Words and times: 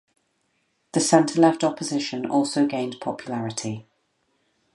The 0.93 0.99
center-left 0.99 1.63
opposition 1.63 2.25
also 2.25 2.65
gained 2.65 2.99
popularity. 2.99 3.85